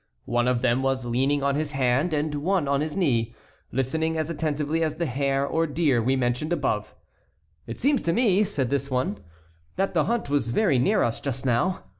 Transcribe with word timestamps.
One 0.25 0.47
of 0.47 0.63
them 0.63 0.81
was 0.81 1.05
leaning 1.05 1.43
on 1.43 1.53
his 1.53 1.73
hand 1.73 2.11
and 2.11 2.33
on 2.33 2.41
one 2.41 2.65
knee, 2.79 3.35
listening 3.71 4.17
as 4.17 4.31
attentively 4.31 4.81
as 4.81 4.95
the 4.95 5.05
hare 5.05 5.45
or 5.45 5.67
deer 5.67 6.01
we 6.01 6.15
mentioned 6.15 6.51
above. 6.51 6.95
"It 7.67 7.77
seems 7.79 8.01
to 8.01 8.11
me," 8.11 8.43
said 8.43 8.71
this 8.71 8.89
one, 8.89 9.19
"that 9.75 9.93
the 9.93 10.05
hunt 10.05 10.27
was 10.27 10.47
very 10.49 10.79
near 10.79 11.03
us 11.03 11.21
just 11.21 11.45
now. 11.45 11.83